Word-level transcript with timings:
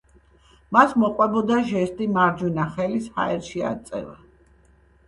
მას 0.77 0.95
მოჰყვებოდა 1.03 1.59
ჟესტი: 1.67 2.09
მარჯვენა 2.17 2.67
ხელის 2.73 3.13
ჰაერში 3.21 3.65
აწევა. 3.75 4.19